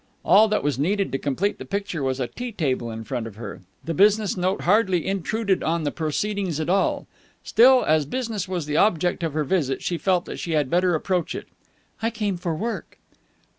[0.25, 3.35] All that was needed to complete the picture was a tea table in front of
[3.35, 3.61] her.
[3.85, 7.05] The business note hardly intruded on the proceedings at all.
[7.43, 10.95] Still, as business was the object of her visit, she felt that she had better
[10.95, 11.47] approach it.
[12.01, 12.97] "I came for work."